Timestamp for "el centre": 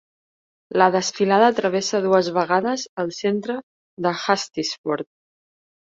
3.07-3.61